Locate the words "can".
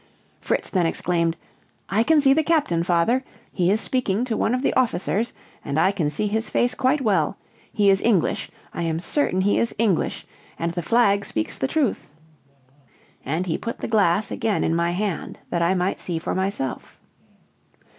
2.01-2.19, 5.91-6.09